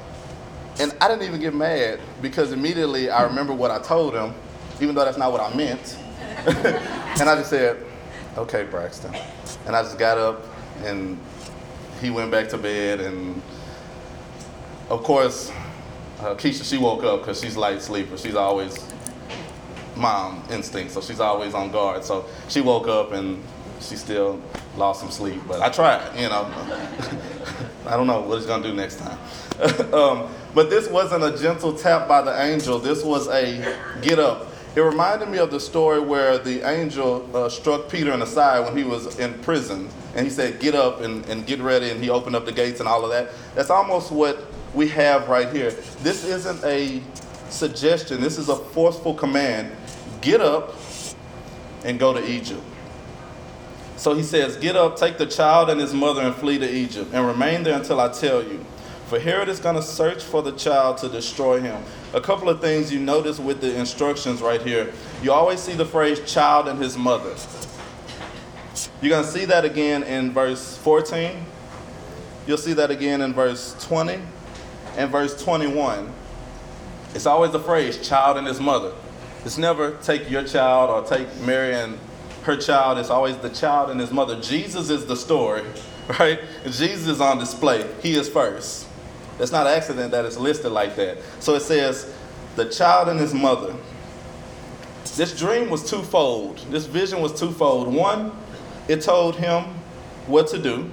[0.80, 4.34] And I didn't even get mad because immediately I remember what I told him,
[4.80, 5.96] even though that's not what I meant.
[6.46, 7.84] and I just said,
[8.36, 9.14] okay, Braxton.
[9.66, 10.44] And I just got up
[10.84, 11.18] and
[12.00, 13.00] he went back to bed.
[13.00, 13.40] And
[14.90, 15.50] of course,
[16.20, 18.16] uh, Keisha, she woke up because she's light sleeper.
[18.16, 18.84] She's always
[19.96, 22.04] mom instinct, so she's always on guard.
[22.04, 23.42] So she woke up and
[23.80, 24.40] she still
[24.76, 26.44] lost some sleep, but I tried, you know.
[27.86, 29.18] I don't know what he's gonna do next time.
[29.94, 32.78] um, but this wasn't a gentle tap by the angel.
[32.78, 34.46] This was a get up.
[34.76, 38.64] It reminded me of the story where the angel uh, struck Peter in the side
[38.64, 42.02] when he was in prison, and he said, "Get up and, and get ready," and
[42.02, 43.30] he opened up the gates and all of that.
[43.54, 45.70] That's almost what we have right here.
[46.02, 47.02] This isn't a
[47.48, 48.20] suggestion.
[48.20, 49.74] This is a forceful command.
[50.20, 50.76] Get up
[51.84, 52.62] and go to Egypt.
[53.98, 57.10] So he says, Get up, take the child and his mother, and flee to Egypt,
[57.12, 58.64] and remain there until I tell you.
[59.08, 61.82] For Herod is going to search for the child to destroy him.
[62.14, 64.92] A couple of things you notice with the instructions right here.
[65.22, 67.34] You always see the phrase child and his mother.
[69.02, 71.44] You're going to see that again in verse 14.
[72.46, 74.20] You'll see that again in verse 20
[74.96, 76.12] and verse 21.
[77.14, 78.92] It's always the phrase child and his mother.
[79.44, 81.98] It's never take your child or take Mary and
[82.48, 82.98] her child.
[82.98, 84.40] is always the child and his mother.
[84.40, 85.62] Jesus is the story,
[86.18, 86.40] right?
[86.64, 87.88] Jesus is on display.
[88.02, 88.88] He is first.
[89.38, 91.18] It's not an accident that it's listed like that.
[91.40, 92.12] So it says,
[92.56, 93.74] the child and his mother.
[95.16, 96.58] This dream was twofold.
[96.70, 97.92] This vision was twofold.
[97.92, 98.32] One,
[98.88, 99.64] it told him
[100.26, 100.90] what to do,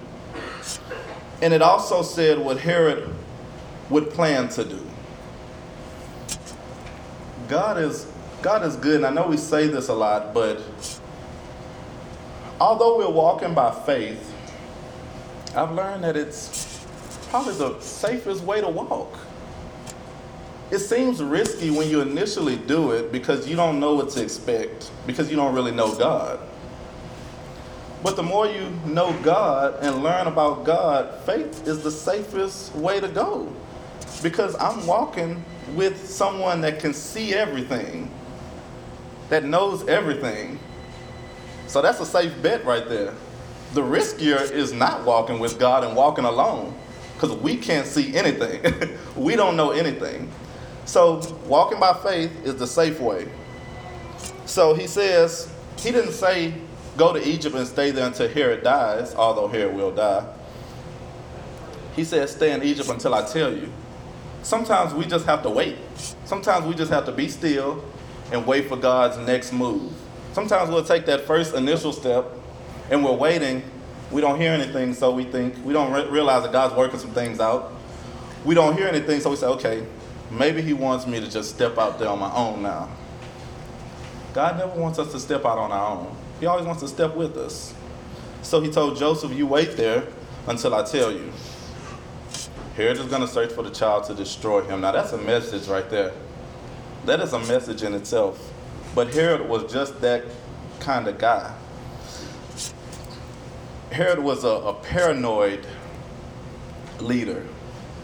[1.41, 3.09] and it also said what Herod
[3.89, 4.85] would plan to do.
[7.47, 10.61] God is God is good, and I know we say this a lot, but
[12.59, 14.33] although we're walking by faith,
[15.55, 16.85] I've learned that it's
[17.29, 19.17] probably the safest way to walk.
[20.71, 24.91] It seems risky when you initially do it because you don't know what to expect,
[25.05, 26.39] because you don't really know God.
[28.03, 32.99] But the more you know God and learn about God, faith is the safest way
[32.99, 33.51] to go.
[34.21, 35.43] Because I'm walking
[35.75, 38.11] with someone that can see everything,
[39.29, 40.59] that knows everything.
[41.67, 43.13] So that's a safe bet right there.
[43.73, 46.73] The riskier is not walking with God and walking alone
[47.13, 48.97] because we can't see anything.
[49.15, 50.31] we don't know anything.
[50.85, 53.27] So walking by faith is the safe way.
[54.45, 56.53] So he says, he didn't say
[56.97, 60.25] go to Egypt and stay there until Herod dies, although Herod will die.
[61.95, 63.71] He says stay in Egypt until I tell you.
[64.43, 65.77] Sometimes we just have to wait.
[66.25, 67.83] Sometimes we just have to be still
[68.31, 69.91] and wait for God's next move.
[70.35, 72.29] Sometimes we'll take that first initial step
[72.91, 73.63] and we're waiting.
[74.11, 77.11] We don't hear anything, so we think, we don't re- realize that God's working some
[77.11, 77.71] things out.
[78.43, 79.87] We don't hear anything, so we say, okay,
[80.29, 82.89] maybe He wants me to just step out there on my own now.
[84.33, 87.15] God never wants us to step out on our own, He always wants to step
[87.15, 87.73] with us.
[88.41, 90.05] So He told Joseph, You wait there
[90.47, 91.31] until I tell you.
[92.75, 94.81] Herod is going to search for the child to destroy him.
[94.81, 96.11] Now, that's a message right there.
[97.05, 98.51] That is a message in itself.
[98.95, 100.23] But Herod was just that
[100.79, 101.53] kind of guy.
[103.91, 105.67] Herod was a, a paranoid
[106.99, 107.45] leader.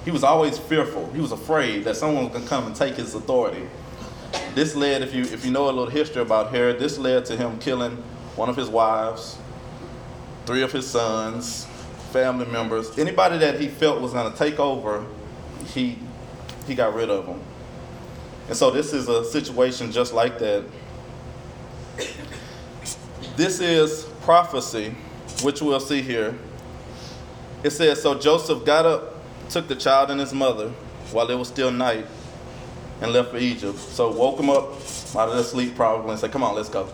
[0.04, 1.12] He was always fearful.
[1.14, 3.68] He was afraid that someone was going to come and take his authority.
[4.54, 7.38] This led, if you if you know a little history about Herod, this led to
[7.38, 7.98] him killing
[8.36, 9.38] one of his wives,
[10.46, 11.66] three of his sons,
[12.12, 15.06] family members, anybody that he felt was going to take over,
[15.74, 16.00] he
[16.68, 17.42] he got rid of them.
[18.48, 20.66] And so this is a situation just like that.
[23.38, 24.94] This is prophecy,
[25.42, 26.38] which we'll see here.
[27.64, 29.16] It says, So Joseph got up,
[29.50, 30.70] took the child and his mother
[31.12, 32.06] while it was still night,
[33.02, 33.78] and left for Egypt.
[33.78, 34.74] So woke him up
[35.16, 36.90] out of their sleep probably and said, Come on, let's go.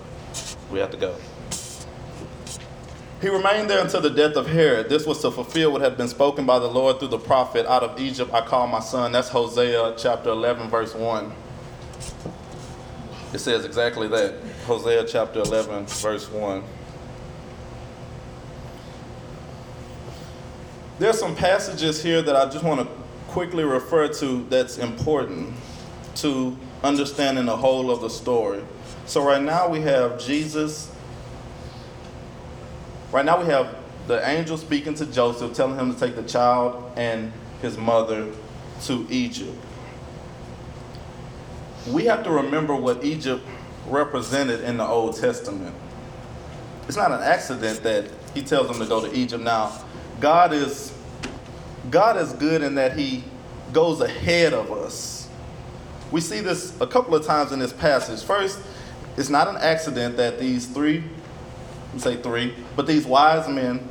[0.72, 1.16] We have to go.
[3.20, 4.90] He remained there until the death of Herod.
[4.90, 7.82] This was to fulfill what had been spoken by the Lord through the prophet, Out
[7.82, 9.12] of Egypt I call my son.
[9.12, 11.34] That's Hosea chapter 11, verse 1.
[13.34, 14.36] It says exactly that.
[14.68, 16.64] Hosea chapter 11, verse 1.
[21.00, 22.88] There's some passages here that I just want to
[23.28, 25.54] quickly refer to that's important
[26.16, 28.64] to understanding the whole of the story.
[29.06, 30.92] So, right now we have Jesus
[33.12, 33.74] Right now, we have
[34.08, 38.30] the angel speaking to Joseph, telling him to take the child and his mother
[38.84, 39.58] to Egypt.
[41.88, 43.48] We have to remember what Egypt
[43.88, 45.76] represented in the Old Testament.
[46.88, 49.44] It's not an accident that he tells them to go to Egypt.
[49.44, 49.80] Now,
[50.20, 50.94] God is
[51.90, 53.24] God is good in that he
[53.72, 55.30] goes ahead of us.
[56.12, 58.24] We see this a couple of times in this passage.
[58.24, 58.60] First,
[59.16, 61.04] it's not an accident that these three
[61.98, 63.88] say three, but these wise men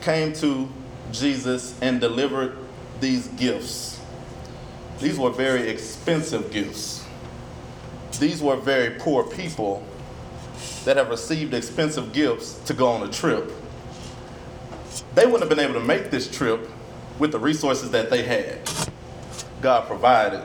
[0.00, 0.68] came to
[1.10, 2.56] Jesus and delivered
[3.00, 4.00] these gifts.
[5.00, 7.01] These were very expensive gifts.
[8.18, 9.86] These were very poor people
[10.84, 13.50] that have received expensive gifts to go on a trip.
[15.14, 16.68] They wouldn't have been able to make this trip
[17.18, 18.60] with the resources that they had.
[19.60, 20.44] God provided.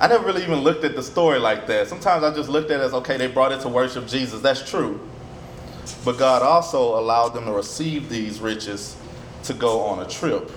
[0.00, 1.88] I never really even looked at the story like that.
[1.88, 4.40] Sometimes I just looked at it as okay, they brought it to worship Jesus.
[4.40, 5.00] That's true.
[6.04, 8.96] But God also allowed them to receive these riches
[9.44, 10.50] to go on a trip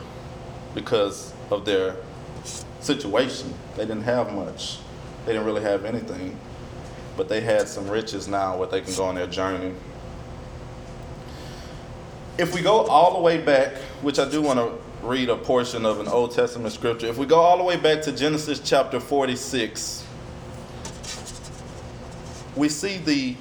[0.73, 1.95] because of their
[2.79, 3.53] situation.
[3.75, 4.79] They didn't have much,
[5.25, 6.37] they didn't really have anything.
[7.17, 9.73] But they had some riches now where they can go on their journey.
[12.37, 14.73] If we go all the way back, which I do want to
[15.05, 17.07] read a portion of an Old Testament scripture.
[17.07, 20.05] If we go all the way back to Genesis chapter 46,
[22.55, 23.35] we see the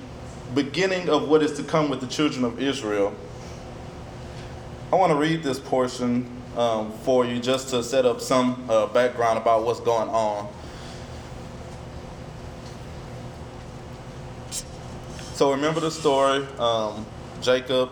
[0.54, 3.14] beginning of what is to come with the children of Israel.
[4.92, 8.86] I want to read this portion um, for you just to set up some uh,
[8.86, 10.52] background about what's going on.
[15.34, 17.04] So remember the story um,
[17.42, 17.90] Jacob,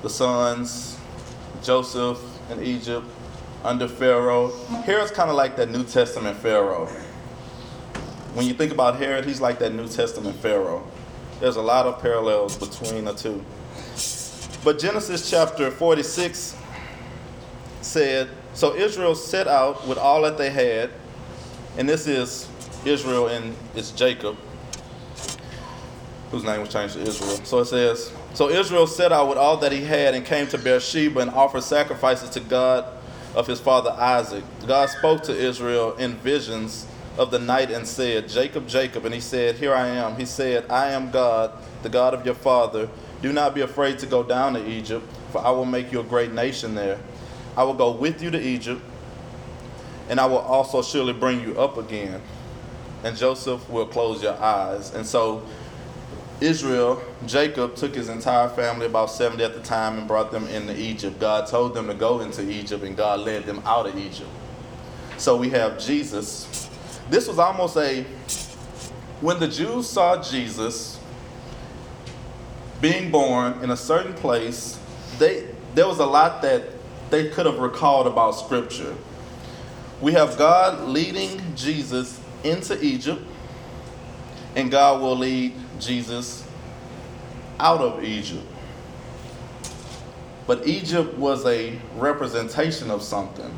[0.00, 0.98] the sons,
[1.62, 2.18] Joseph
[2.50, 3.06] in Egypt,
[3.62, 4.48] under Pharaoh.
[4.86, 6.86] Herod's kind of like that New Testament Pharaoh.
[8.32, 10.82] When you think about Herod, he's like that New Testament Pharaoh.
[11.38, 13.44] There's a lot of parallels between the two.
[14.64, 16.56] But Genesis chapter 46
[17.82, 20.92] said, So Israel set out with all that they had,
[21.76, 22.48] and this is
[22.86, 24.38] Israel and it's Jacob,
[26.32, 27.36] whose name was changed to Israel.
[27.44, 30.58] So it says, So Israel set out with all that he had and came to
[30.58, 32.86] Beersheba and offered sacrifices to God
[33.36, 34.42] of his father Isaac.
[34.66, 36.86] God spoke to Israel in visions
[37.18, 39.04] of the night and said, Jacob, Jacob.
[39.04, 40.16] And he said, Here I am.
[40.16, 42.88] He said, I am God, the God of your father.
[43.20, 46.04] Do not be afraid to go down to Egypt, for I will make you a
[46.04, 46.98] great nation there.
[47.56, 48.80] I will go with you to Egypt,
[50.08, 52.22] and I will also surely bring you up again.
[53.04, 54.94] And Joseph will close your eyes.
[54.94, 55.42] And so
[56.42, 60.78] Israel, Jacob took his entire family, about 70 at the time, and brought them into
[60.78, 61.20] Egypt.
[61.20, 64.28] God told them to go into Egypt, and God led them out of Egypt.
[65.18, 66.68] So we have Jesus.
[67.08, 68.02] This was almost a,
[69.20, 70.98] when the Jews saw Jesus
[72.80, 74.80] being born in a certain place,
[75.18, 76.64] they, there was a lot that
[77.10, 78.96] they could have recalled about Scripture.
[80.00, 83.22] We have God leading Jesus into Egypt,
[84.56, 86.46] and God will lead Jesus
[87.58, 88.46] out of Egypt.
[90.46, 93.50] But Egypt was a representation of something.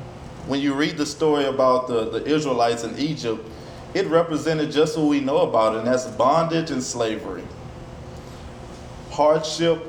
[0.47, 3.49] When you read the story about the, the Israelites in Egypt,
[3.95, 7.45] it represented just what we know about it, and that's bondage and slavery.
[9.11, 9.83] Hardship,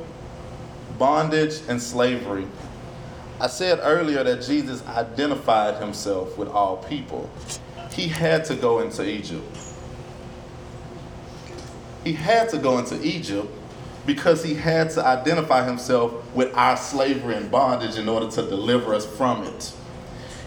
[0.98, 2.48] bondage, and slavery.
[3.40, 7.30] I said earlier that Jesus identified himself with all people.
[7.92, 9.44] He had to go into Egypt.
[12.06, 13.52] He had to go into Egypt
[14.06, 18.94] because he had to identify himself with our slavery and bondage in order to deliver
[18.94, 19.74] us from it.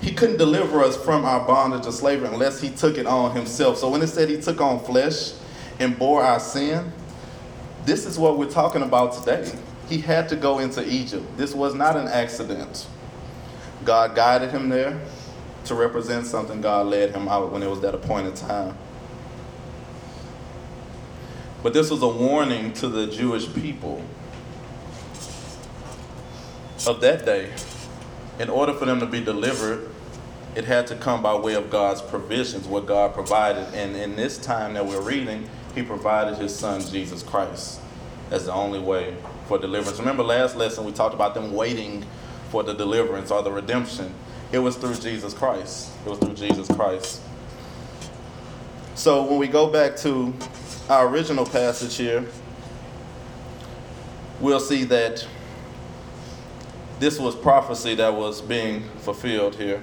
[0.00, 3.78] He couldn't deliver us from our bondage or slavery unless he took it on himself.
[3.78, 5.32] So when it said he took on flesh
[5.80, 6.92] and bore our sin,
[7.84, 9.50] this is what we're talking about today.
[9.88, 11.24] He had to go into Egypt.
[11.36, 12.86] This was not an accident.
[13.84, 15.00] God guided him there
[15.64, 16.60] to represent something.
[16.60, 18.76] God led him out when it was that appointed time.
[21.62, 24.02] But this was a warning to the Jewish people
[26.86, 27.50] of that day.
[28.38, 29.90] In order for them to be delivered,
[30.54, 33.74] it had to come by way of God's provisions, what God provided.
[33.74, 37.80] And in this time that we're reading, He provided His Son, Jesus Christ,
[38.30, 39.16] as the only way
[39.46, 39.98] for deliverance.
[39.98, 42.04] Remember, last lesson we talked about them waiting
[42.50, 44.14] for the deliverance or the redemption.
[44.52, 45.90] It was through Jesus Christ.
[46.06, 47.20] It was through Jesus Christ.
[48.94, 50.32] So when we go back to
[50.88, 52.24] our original passage here,
[54.40, 55.26] we'll see that
[56.98, 59.82] this was prophecy that was being fulfilled here.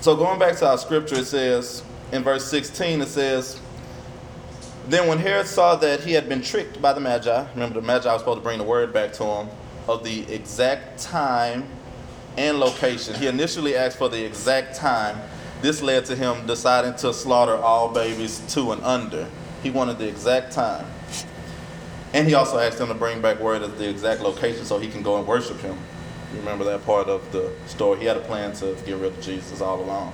[0.00, 3.60] So going back to our scripture, it says in verse 16, it says,
[4.88, 8.10] Then when Herod saw that he had been tricked by the Magi, remember the Magi
[8.10, 9.48] was supposed to bring the word back to him,
[9.88, 11.68] of the exact time
[12.36, 13.14] and location.
[13.14, 15.16] He initially asked for the exact time.
[15.66, 19.28] This led to him deciding to slaughter all babies two and under.
[19.64, 20.86] He wanted the exact time.
[22.14, 24.88] And he also asked him to bring back word of the exact location so he
[24.88, 25.76] can go and worship him.
[26.32, 27.98] You remember that part of the story?
[27.98, 30.12] He had a plan to get rid of Jesus all along.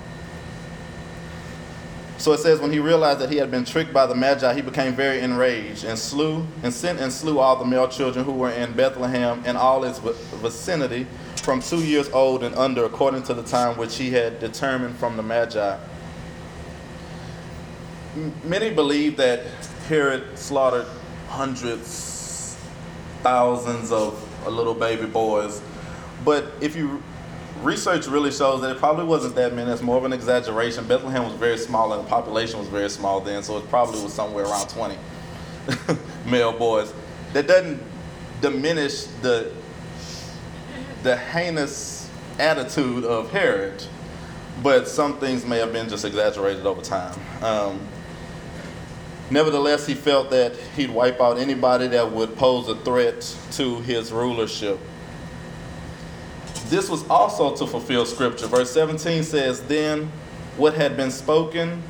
[2.17, 4.63] So it says, when he realized that he had been tricked by the Magi, he
[4.63, 8.53] became very enraged and slew and sent and slew all the male children who were
[8.53, 11.07] in Bethlehem and all its vicinity
[11.43, 15.17] from two years old and under, according to the time which he had determined from
[15.17, 15.77] the Magi.
[18.45, 19.45] Many believe that
[19.89, 20.87] Herod slaughtered
[21.29, 22.57] hundreds,
[23.23, 24.17] thousands of
[24.49, 25.61] little baby boys.
[26.25, 27.03] But if you
[27.63, 29.71] research really shows that it probably wasn't that many.
[29.71, 30.87] It's more of an exaggeration.
[30.87, 34.13] Bethlehem was very small and the population was very small then, so it probably was
[34.13, 34.99] somewhere around 20
[36.27, 36.93] male boys.
[37.33, 37.81] That doesn't
[38.41, 39.53] diminish the
[41.03, 43.85] the heinous attitude of Herod,
[44.63, 47.19] but some things may have been just exaggerated over time.
[47.43, 47.81] Um,
[49.31, 54.13] nevertheless, he felt that he'd wipe out anybody that would pose a threat to his
[54.13, 54.79] rulership
[56.73, 58.47] this was also to fulfill scripture.
[58.47, 60.11] Verse 17 says, Then
[60.57, 61.83] what had been spoken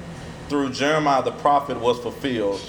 [0.49, 2.61] through Jeremiah the prophet was fulfilled.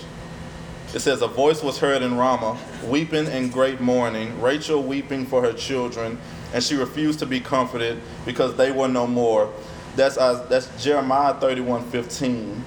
[0.93, 5.41] It says, A voice was heard in Ramah, weeping in great mourning, Rachel weeping for
[5.41, 6.19] her children,
[6.53, 9.51] and she refused to be comforted because they were no more.
[9.95, 12.63] That's, uh, that's Jeremiah 31 15.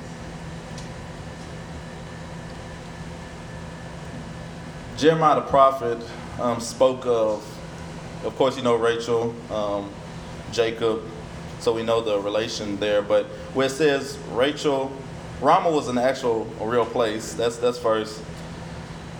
[4.96, 5.98] Jeremiah the prophet
[6.40, 7.44] um, spoke of,
[8.24, 9.90] of course, you know Rachel, um,
[10.52, 11.02] Jacob,
[11.60, 13.02] so we know the relation there.
[13.02, 14.90] But where it says Rachel,
[15.40, 17.34] Ramah was an actual, a real place.
[17.34, 18.20] That's that's first.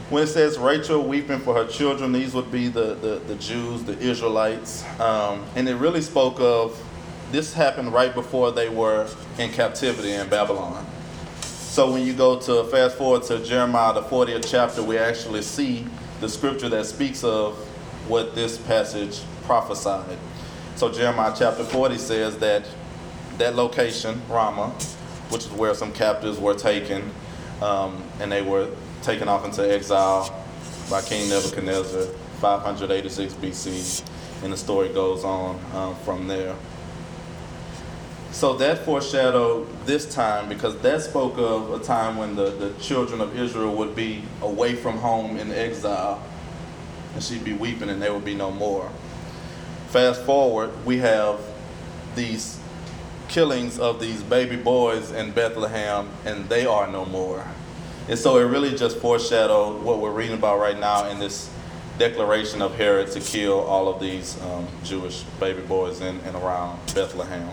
[0.08, 3.84] When it says Rachel weeping for her children, these would be the the, the Jews,
[3.84, 6.82] the Israelites, um, and it really spoke of.
[7.32, 10.86] This happened right before they were in captivity in Babylon.
[11.76, 15.84] So when you go to fast forward to Jeremiah the 40th chapter, we actually see
[16.20, 17.56] the scripture that speaks of
[18.08, 20.16] what this passage prophesied.
[20.76, 22.64] So Jeremiah chapter 40 says that
[23.38, 24.72] that location, Ramah,
[25.31, 27.11] which is where some captives were taken,
[27.62, 28.68] um, and they were
[29.03, 30.45] taken off into exile
[30.91, 32.03] by King Nebuchadnezzar,
[32.41, 34.03] 586 BC,
[34.43, 36.55] and the story goes on um, from there.
[38.37, 43.22] So that foreshadowed this time because that spoke of a time when the, the children
[43.22, 46.22] of Israel would be away from home in exile
[47.14, 48.91] and she'd be weeping and there would be no more.
[49.89, 51.41] Fast forward, we have
[52.14, 52.61] these
[53.29, 57.47] killings of these baby boys in Bethlehem and they are no more.
[58.09, 61.51] And so it really just foreshadowed what we're reading about right now in this
[61.99, 66.79] declaration of Herod to kill all of these um, Jewish baby boys in and around
[66.95, 67.51] Bethlehem.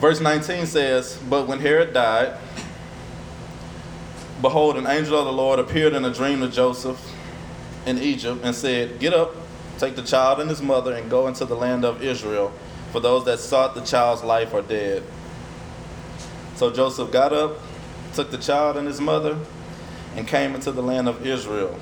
[0.00, 2.38] Verse 19 says, But when Herod died,
[4.40, 7.00] behold, an angel of the Lord appeared in a dream to Joseph
[7.84, 9.34] in Egypt and said, Get up,
[9.78, 12.52] take the child and his mother, and go into the land of Israel,
[12.92, 15.02] for those that sought the child's life are dead.
[16.56, 17.58] So Joseph got up,
[18.14, 19.38] took the child and his mother,
[20.16, 21.78] and came into the land of Israel.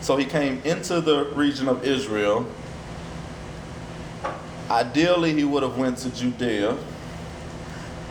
[0.00, 2.46] So he came into the region of Israel
[4.70, 6.76] Ideally, he would have went to Judea.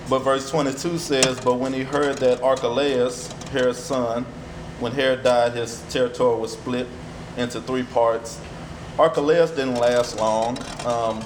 [0.09, 4.25] But verse 22 says, But when he heard that Archelaus, Herod's son,
[4.79, 6.87] when Herod died, his territory was split
[7.37, 8.39] into three parts.
[8.97, 10.57] Archelaus didn't last long.
[10.85, 11.23] Um,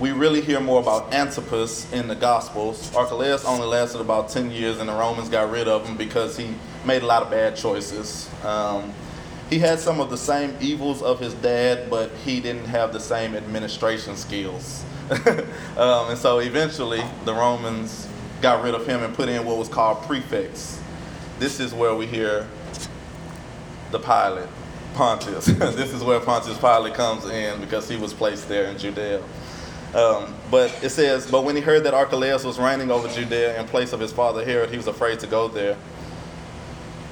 [0.00, 2.94] we really hear more about Antipas in the Gospels.
[2.96, 6.54] Archelaus only lasted about 10 years, and the Romans got rid of him because he
[6.84, 8.28] made a lot of bad choices.
[8.44, 8.92] Um,
[9.48, 13.00] he had some of the same evils of his dad, but he didn't have the
[13.00, 14.84] same administration skills.
[15.76, 18.08] um, and so eventually the Romans
[18.40, 20.81] got rid of him and put in what was called prefects.
[21.42, 22.46] This is where we hear
[23.90, 24.48] the Pilate,
[24.94, 25.46] Pontius.
[25.46, 29.20] this is where Pontius Pilate comes in because he was placed there in Judea.
[29.92, 33.66] Um, but it says, But when he heard that Archelaus was reigning over Judea in
[33.66, 35.76] place of his father Herod, he was afraid to go there.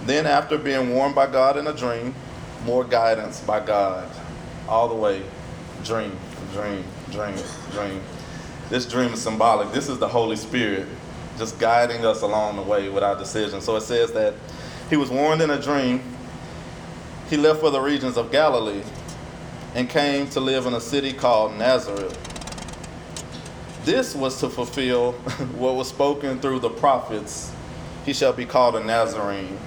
[0.04, 2.14] Then, after being warned by God in a dream,
[2.64, 4.08] more guidance by God
[4.68, 5.22] all the way.
[5.82, 6.16] Dream,
[6.52, 7.34] dream, dream,
[7.72, 8.00] dream.
[8.68, 9.72] This dream is symbolic.
[9.72, 10.86] This is the Holy Spirit
[11.40, 13.64] just guiding us along the way with our decisions.
[13.64, 14.34] So it says that
[14.88, 16.02] he was warned in a dream.
[17.28, 18.82] He left for the regions of Galilee
[19.74, 22.16] and came to live in a city called Nazareth.
[23.84, 25.12] This was to fulfill
[25.56, 27.52] what was spoken through the prophets.
[28.04, 29.58] He shall be called a Nazarene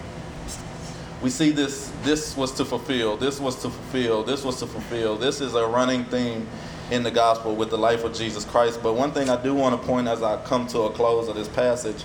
[1.23, 5.15] we see this this was to fulfill this was to fulfill this was to fulfill
[5.15, 6.45] this is a running theme
[6.91, 9.79] in the gospel with the life of jesus christ but one thing i do want
[9.79, 12.03] to point as i come to a close of this passage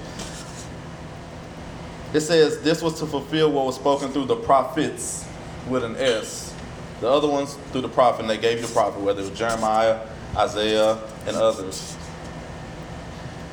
[2.14, 5.26] it says this was to fulfill what was spoken through the prophets
[5.68, 6.54] with an s
[7.00, 10.00] the other ones through the prophet and they gave the prophet whether it was jeremiah
[10.36, 11.96] isaiah and others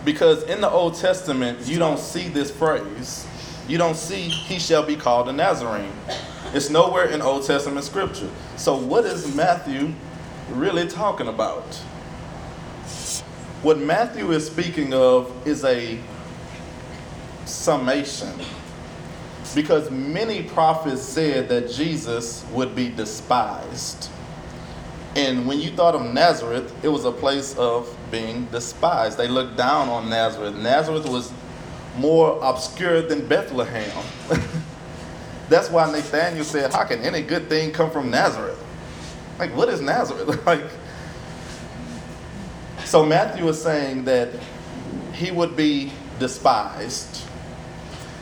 [0.03, 3.27] because in the old testament you don't see this phrase
[3.67, 5.91] you don't see he shall be called a Nazarene.
[6.53, 8.29] It's nowhere in Old Testament scripture.
[8.57, 9.93] So, what is Matthew
[10.49, 11.63] really talking about?
[13.61, 15.99] What Matthew is speaking of is a
[17.45, 18.33] summation.
[19.53, 24.09] Because many prophets said that Jesus would be despised.
[25.15, 29.17] And when you thought of Nazareth, it was a place of being despised.
[29.17, 30.55] They looked down on Nazareth.
[30.55, 31.31] Nazareth was
[31.97, 34.05] more obscure than Bethlehem.
[35.49, 38.61] That's why Nathaniel said, How can any good thing come from Nazareth?
[39.37, 40.45] Like, what is Nazareth?
[40.45, 40.63] like,
[42.85, 44.29] so Matthew is saying that
[45.13, 47.23] he would be despised.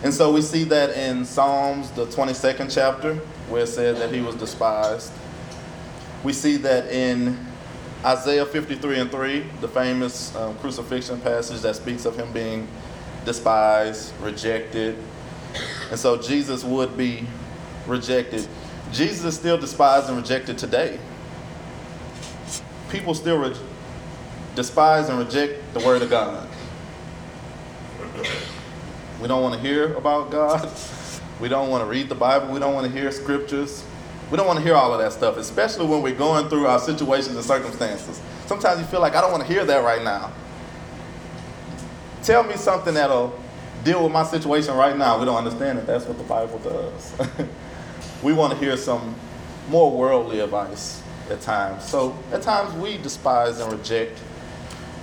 [0.03, 3.15] And so we see that in Psalms, the 22nd chapter,
[3.49, 5.13] where it said that he was despised.
[6.23, 7.37] We see that in
[8.03, 12.67] Isaiah 53 and 3, the famous um, crucifixion passage that speaks of him being
[13.23, 14.97] despised, rejected.
[15.89, 17.25] And so Jesus would be
[17.87, 18.47] rejected.
[18.93, 20.99] Jesus is still despised and rejected today.
[22.89, 23.55] People still re-
[24.55, 26.47] despise and reject the Word of God.
[29.19, 30.69] We don't want to hear about God.
[31.41, 32.53] We don't want to read the Bible.
[32.53, 33.83] We don't want to hear scriptures.
[34.29, 36.79] We don't want to hear all of that stuff, especially when we're going through our
[36.79, 38.21] situations and circumstances.
[38.45, 40.31] Sometimes you feel like, I don't want to hear that right now.
[42.21, 43.37] Tell me something that'll
[43.83, 45.19] deal with my situation right now.
[45.19, 47.13] We don't understand that that's what the Bible does.
[48.23, 49.15] we want to hear some
[49.69, 51.83] more worldly advice at times.
[51.83, 54.19] So at times we despise and reject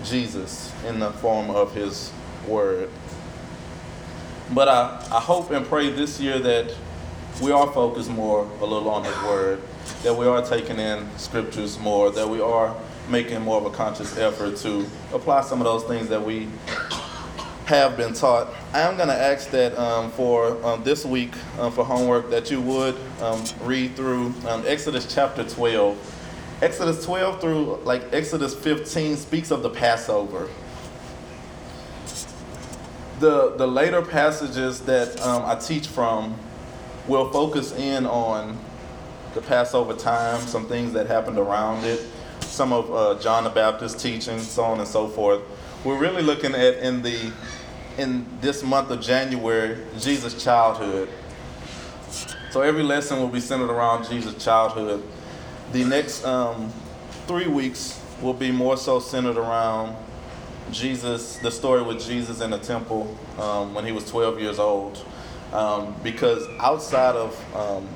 [0.05, 2.13] Jesus in the form of his
[2.49, 2.89] word.
[4.53, 6.75] But I, I hope and pray this year that
[7.41, 9.61] we are focused more a little on his word,
[10.03, 12.75] that we are taking in scriptures more, that we are
[13.09, 16.49] making more of a conscious effort to apply some of those things that we
[17.71, 18.53] have been taught.
[18.73, 22.51] I am going to ask that um, for um, this week uh, for homework that
[22.51, 26.57] you would um, read through um, Exodus chapter 12.
[26.63, 30.49] Exodus 12 through like Exodus 15 speaks of the Passover.
[33.21, 36.37] The, the later passages that um, I teach from
[37.07, 38.59] will focus in on
[39.35, 42.05] the Passover time, some things that happened around it,
[42.41, 45.41] some of uh, John the Baptist's teaching, so on and so forth.
[45.85, 47.33] We're really looking at in the
[48.01, 51.09] in this month of January Jesus' childhood.
[52.51, 55.03] So every lesson will be centered around Jesus' childhood.
[55.73, 56.73] The next um,
[57.27, 59.97] three weeks will be more so centered around
[60.73, 65.05] Jesus, the story with Jesus in the temple um, when he was 12 years old.
[65.53, 67.89] Um, because outside of um,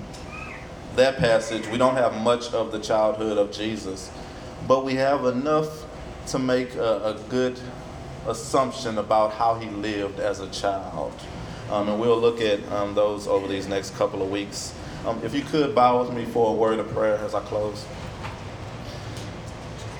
[0.96, 4.11] that passage, we don't have much of the childhood of Jesus,
[4.66, 5.84] but we have enough
[6.28, 7.59] to make a, a good
[8.27, 11.12] assumption about how he lived as a child.
[11.70, 14.75] Um, and we'll look at um, those over these next couple of weeks.
[15.07, 17.85] Um, if you could bow with me for a word of prayer as I close.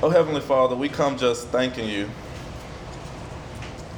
[0.03, 2.09] Oh, Heavenly Father, we come just thanking you.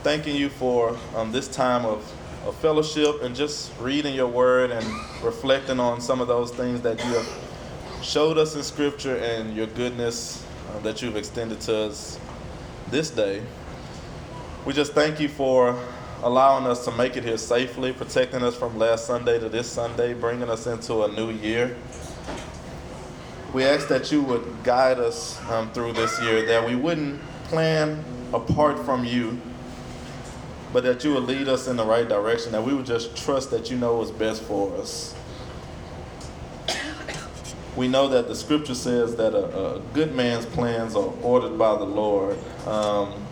[0.03, 1.99] Thanking you for um, this time of,
[2.47, 4.87] of fellowship and just reading your word and
[5.23, 7.29] reflecting on some of those things that you have
[8.03, 12.21] showed us in Scripture and your goodness uh, that you've extended to us
[12.91, 13.43] this day.
[14.67, 15.79] We just thank you for
[16.25, 20.13] allowing us to make it here safely, protecting us from last Sunday to this Sunday,
[20.13, 21.77] bringing us into a new year.
[23.55, 28.05] We ask that you would guide us um, through this year, that we wouldn't plan
[28.35, 29.41] apart from you,
[30.73, 33.53] but that you would lead us in the right direction, that we would just trust
[33.53, 35.15] that you know what's best for us.
[37.77, 41.77] We know that the scripture says that a, a good man's plans are ordered by
[41.77, 42.37] the Lord.
[42.67, 43.26] Um,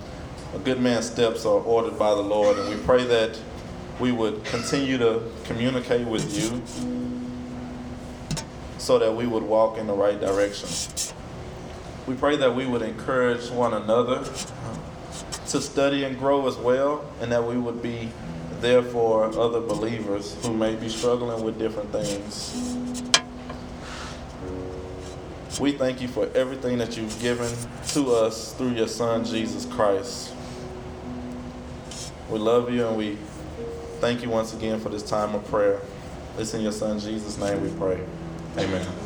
[0.55, 3.39] a good man's steps are ordered by the Lord, and we pray that
[3.99, 6.63] we would continue to communicate with you
[8.79, 10.69] so that we would walk in the right direction.
[12.07, 14.25] We pray that we would encourage one another
[15.49, 18.11] to study and grow as well, and that we would be
[18.61, 23.03] there for other believers who may be struggling with different things.
[25.61, 27.53] We thank you for everything that you've given
[27.89, 30.33] to us through your Son, Jesus Christ.
[32.31, 33.17] We love you and we
[34.01, 35.81] thank you once again for this time of prayer.
[36.39, 38.03] It's in your son Jesus' name we pray.
[38.59, 39.04] Amen.